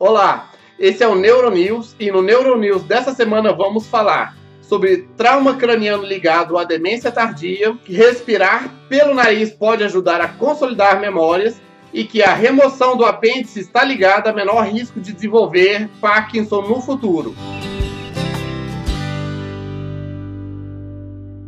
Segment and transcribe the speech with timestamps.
[0.00, 6.04] Olá, esse é o Neuronews e no Neuronews dessa semana vamos falar sobre trauma craniano
[6.04, 11.60] ligado à demência tardia, que respirar pelo nariz pode ajudar a consolidar memórias
[11.92, 16.80] e que a remoção do apêndice está ligada a menor risco de desenvolver Parkinson no
[16.80, 17.34] futuro.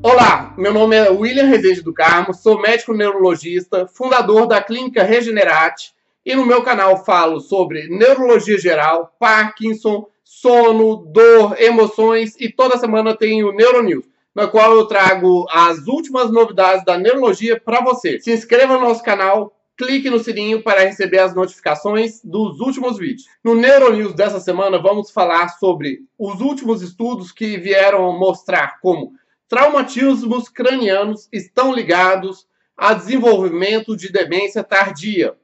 [0.00, 5.95] Olá, meu nome é William Rezende do Carmo, sou médico neurologista, fundador da Clínica Regenerate
[6.26, 13.16] e no meu canal falo sobre neurologia geral, Parkinson, sono, dor, emoções e toda semana
[13.16, 18.18] tenho Neuronews, na qual eu trago as últimas novidades da neurologia para você.
[18.18, 23.28] Se inscreva no nosso canal, clique no sininho para receber as notificações dos últimos vídeos.
[23.44, 29.12] No Neuronews dessa semana vamos falar sobre os últimos estudos que vieram mostrar como
[29.48, 35.36] traumatismos cranianos estão ligados a desenvolvimento de demência tardia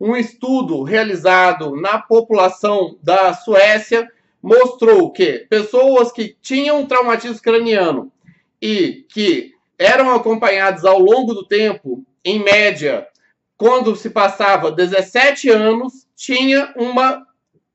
[0.00, 4.10] um estudo realizado na população da Suécia
[4.42, 8.10] mostrou que pessoas que tinham traumatismo craniano
[8.62, 13.06] e que eram acompanhadas ao longo do tempo, em média,
[13.58, 17.26] quando se passava 17 anos, tinha uma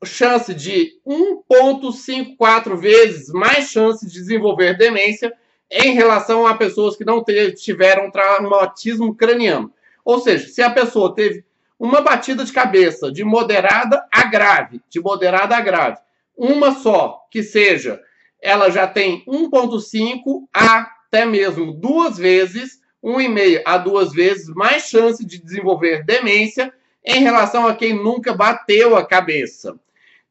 [0.04, 5.32] chance de 1,54 vezes mais chance de desenvolver demência
[5.70, 7.24] em relação a pessoas que não
[7.56, 9.72] tiveram traumatismo craniano.
[10.04, 11.44] Ou seja, se a pessoa teve
[11.78, 15.98] uma batida de cabeça de moderada a grave, de moderada a grave,
[16.36, 18.00] uma só, que seja,
[18.40, 25.24] ela já tem 1,5 a até mesmo duas vezes, 1,5 a duas vezes mais chance
[25.24, 26.72] de desenvolver demência
[27.04, 29.78] em relação a quem nunca bateu a cabeça.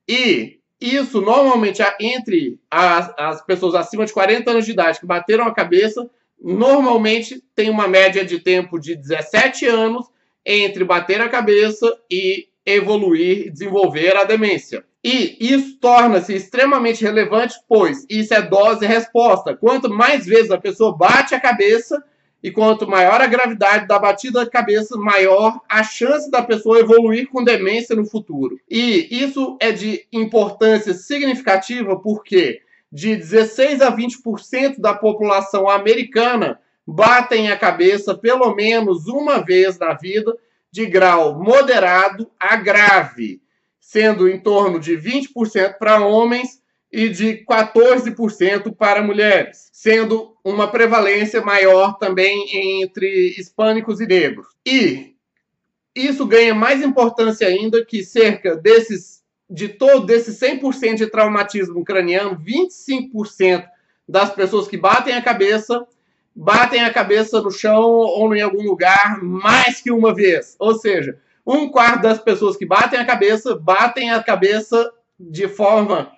[0.08, 5.46] E isso normalmente entre as, as pessoas acima de 40 anos de idade que bateram
[5.46, 10.06] a cabeça, normalmente tem uma média de tempo de 17 anos
[10.46, 14.84] entre bater a cabeça e evoluir, desenvolver a demência.
[15.04, 19.56] E isso torna-se extremamente relevante, pois isso é dose e resposta.
[19.56, 22.04] Quanto mais vezes a pessoa bate a cabeça
[22.42, 27.28] e quanto maior a gravidade da batida da cabeça, maior a chance da pessoa evoluir
[27.30, 28.60] com demência no futuro.
[28.70, 37.52] E isso é de importância significativa porque de 16 a 20% da população americana batem
[37.52, 40.36] a cabeça pelo menos uma vez na vida,
[40.72, 43.42] de grau moderado a grave,
[43.80, 51.42] sendo em torno de 20% para homens e de 14% para mulheres, sendo uma prevalência
[51.42, 54.48] maior também entre hispânicos e negros.
[54.66, 55.16] E
[55.96, 62.38] isso ganha mais importância ainda que cerca desses de todo desses 100% de traumatismo craniano,
[62.38, 63.66] 25%
[64.08, 65.86] das pessoas que batem a cabeça
[66.36, 70.56] batem a cabeça no chão ou em algum lugar mais que uma vez.
[70.60, 76.12] Ou seja, um quarto das pessoas que batem a cabeça batem a cabeça de forma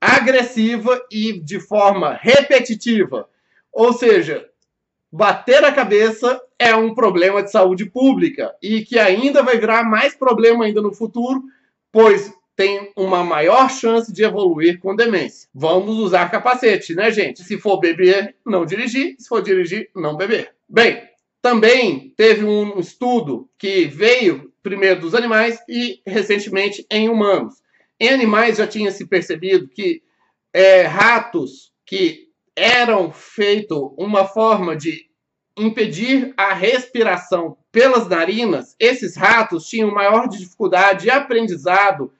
[0.00, 3.28] agressiva e de forma repetitiva.
[3.72, 4.48] Ou seja,
[5.10, 10.14] bater a cabeça é um problema de saúde pública e que ainda vai virar mais
[10.14, 11.42] problema ainda no futuro,
[11.90, 15.48] pois tem uma maior chance de evoluir com demência.
[15.54, 17.44] Vamos usar capacete, né, gente?
[17.44, 19.14] Se for beber, não dirigir.
[19.18, 20.54] Se for dirigir, não beber.
[20.66, 21.02] Bem,
[21.42, 27.62] também teve um estudo que veio primeiro dos animais e recentemente em humanos.
[28.00, 30.02] Em animais já tinha se percebido que
[30.52, 35.06] é, ratos que eram feito uma forma de
[35.56, 42.12] impedir a respiração pelas narinas, esses ratos tinham maior dificuldade de aprendizado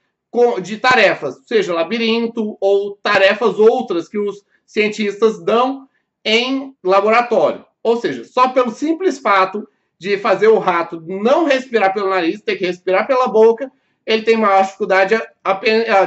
[0.61, 5.87] de tarefas, seja labirinto ou tarefas outras que os cientistas dão
[6.23, 7.65] em laboratório.
[7.81, 9.67] Ou seja, só pelo simples fato
[9.97, 13.71] de fazer o rato não respirar pelo nariz, ter que respirar pela boca,
[14.05, 15.19] ele tem maior dificuldade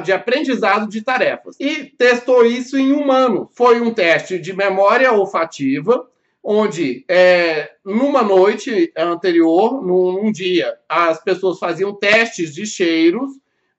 [0.04, 1.56] de aprendizado de tarefas.
[1.58, 3.50] E testou isso em humano.
[3.52, 6.08] Foi um teste de memória olfativa,
[6.42, 13.32] onde é, numa noite anterior, num, num dia, as pessoas faziam testes de cheiros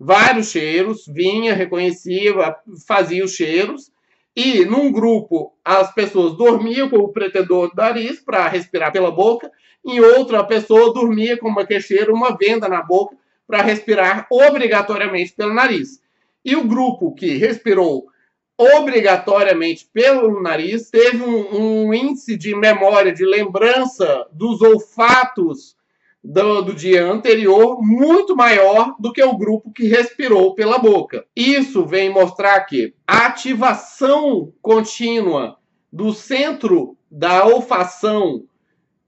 [0.04, 2.34] vários cheiros, vinha, reconhecia,
[2.88, 3.92] fazia os cheiros,
[4.36, 9.52] e num grupo as pessoas dormiam com o pretendor do nariz para respirar pela boca,
[9.86, 13.16] em outra pessoa dormia com uma queixeira, uma venda na boca
[13.46, 16.02] para respirar obrigatoriamente pelo nariz.
[16.44, 18.08] E o grupo que respirou
[18.58, 25.76] obrigatoriamente pelo nariz teve um, um índice de memória, de lembrança dos olfatos
[26.24, 31.26] do, do, dia anterior muito maior do que o grupo que respirou pela boca.
[31.36, 35.58] Isso vem mostrar que a ativação contínua
[35.92, 38.44] do centro da olfação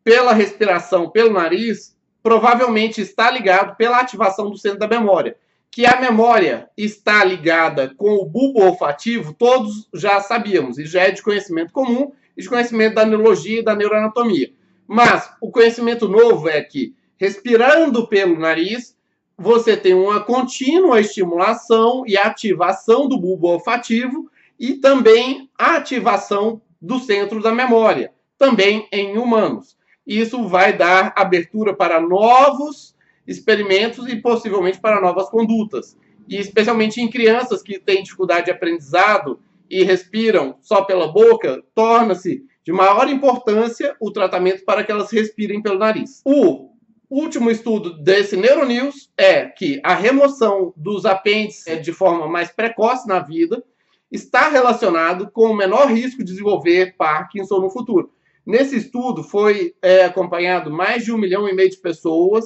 [0.03, 5.37] pela respiração pelo nariz provavelmente está ligado pela ativação do centro da memória,
[5.69, 11.11] Que a memória está ligada com o bulbo olfativo, todos já sabíamos, e já é
[11.11, 14.51] de conhecimento comum e de conhecimento da neurologia e da neuroanatomia.
[14.87, 16.93] Mas o conhecimento novo é que,
[17.23, 18.97] respirando pelo nariz,
[19.37, 24.29] você tem uma contínua estimulação e ativação do bulbo olfativo
[24.59, 29.77] e também a ativação do centro da memória, também em humanos.
[30.05, 32.93] Isso vai dar abertura para novos
[33.25, 35.97] experimentos e possivelmente para novas condutas.
[36.27, 39.39] E especialmente em crianças que têm dificuldade de aprendizado
[39.69, 45.61] e respiram só pela boca, torna-se de maior importância o tratamento para que elas respirem
[45.61, 46.21] pelo nariz.
[46.25, 46.72] O
[47.09, 53.19] último estudo desse Neuronews é que a remoção dos apêndices de forma mais precoce na
[53.19, 53.63] vida
[54.11, 58.11] está relacionado com o menor risco de desenvolver Parkinson no futuro.
[58.45, 62.45] Nesse estudo foi é, acompanhado mais de um milhão e meio de pessoas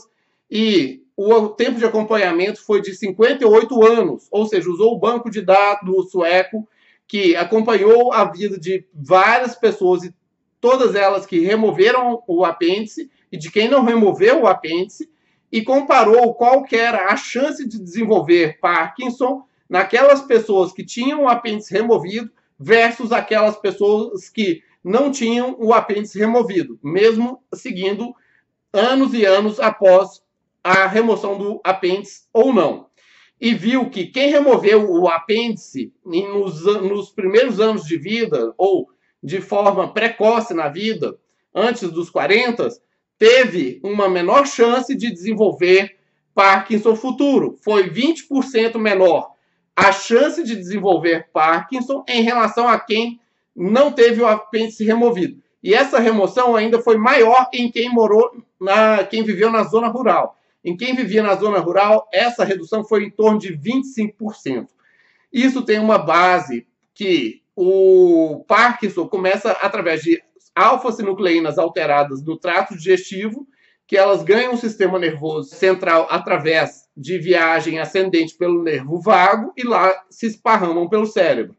[0.49, 5.41] e o tempo de acompanhamento foi de 58 anos, ou seja, usou o banco de
[5.41, 6.67] dados sueco
[7.07, 10.13] que acompanhou a vida de várias pessoas e
[10.61, 15.09] todas elas que removeram o apêndice e de quem não removeu o apêndice
[15.51, 21.73] e comparou qual era a chance de desenvolver Parkinson naquelas pessoas que tinham o apêndice
[21.73, 28.13] removido versus aquelas pessoas que não tinham o apêndice removido, mesmo seguindo
[28.71, 30.21] anos e anos após
[30.63, 32.87] a remoção do apêndice ou não.
[33.39, 38.89] E viu que quem removeu o apêndice nos, nos primeiros anos de vida, ou
[39.21, 41.17] de forma precoce na vida,
[41.53, 42.67] antes dos 40,
[43.17, 45.97] teve uma menor chance de desenvolver
[46.33, 47.57] Parkinson futuro.
[47.63, 49.31] Foi 20% menor
[49.75, 53.19] a chance de desenvolver Parkinson em relação a quem
[53.55, 55.41] não teve o apêndice removido.
[55.63, 60.37] E essa remoção ainda foi maior em quem morou, na, quem viveu na zona rural.
[60.63, 64.67] Em quem vivia na zona rural, essa redução foi em torno de 25%.
[65.31, 70.21] Isso tem uma base que o Parkinson começa através de
[70.57, 73.47] alfa-sinucleínas alteradas no trato digestivo,
[73.85, 79.63] que elas ganham um sistema nervoso central através de viagem ascendente pelo nervo vago e
[79.63, 81.55] lá se esparramam pelo cérebro.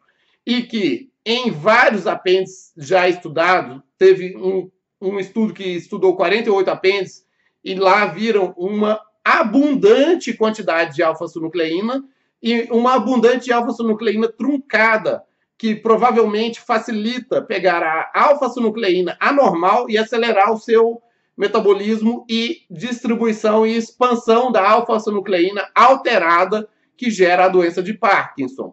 [0.47, 7.27] E que em vários apêndices já estudados, teve um, um estudo que estudou 48 apêndices,
[7.63, 12.03] e lá viram uma abundante quantidade de alfa-sinucleína
[12.43, 15.23] e uma abundante alfa-sinucleína truncada,
[15.59, 21.03] que provavelmente facilita pegar a alfa-sinucleína anormal e acelerar o seu
[21.37, 28.73] metabolismo e distribuição e expansão da alfa-sinucleína alterada que gera a doença de Parkinson.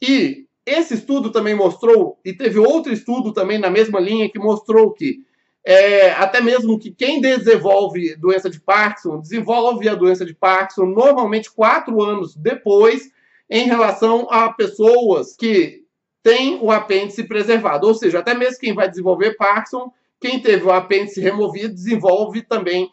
[0.00, 4.92] E esse estudo também mostrou, e teve outro estudo também na mesma linha, que mostrou
[4.92, 5.24] que
[5.64, 11.50] é, até mesmo que quem desenvolve doença de Parkinson, desenvolve a doença de Parkinson normalmente
[11.50, 13.10] quatro anos depois,
[13.48, 15.85] em relação a pessoas que
[16.26, 17.86] têm o apêndice preservado.
[17.86, 22.90] Ou seja, até mesmo quem vai desenvolver Parkinson, quem teve o apêndice removido, desenvolve também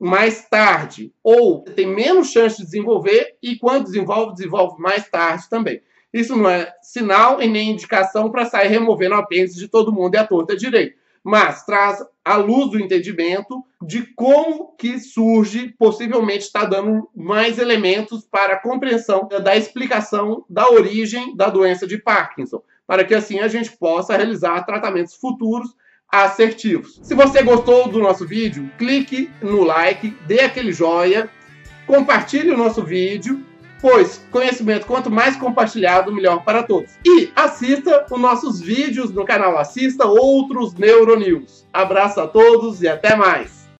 [0.00, 1.12] mais tarde.
[1.22, 5.80] Ou tem menos chance de desenvolver, e quando desenvolve, desenvolve mais tarde também.
[6.12, 10.16] Isso não é sinal e nem indicação para sair removendo o apêndice de todo mundo
[10.16, 10.96] e a torta direito.
[11.24, 18.24] Mas traz a luz do entendimento de como que surge, possivelmente está dando mais elementos
[18.24, 23.48] para a compreensão da explicação da origem da doença de Parkinson, para que assim a
[23.48, 25.74] gente possa realizar tratamentos futuros
[26.10, 27.00] assertivos.
[27.02, 31.30] Se você gostou do nosso vídeo, clique no like, dê aquele joia,
[31.86, 33.44] compartilhe o nosso vídeo
[33.82, 36.92] pois conhecimento quanto mais compartilhado, melhor para todos.
[37.04, 41.66] E assista os nossos vídeos no canal, assista outros Neuronews.
[41.72, 43.61] Abraço a todos e até mais!